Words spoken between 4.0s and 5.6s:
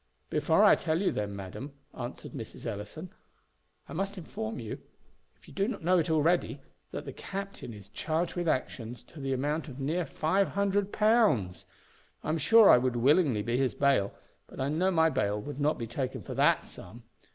inform you, if you